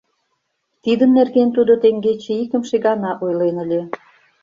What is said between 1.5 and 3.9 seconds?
тудо теҥгече икымше гана ойлен ыле.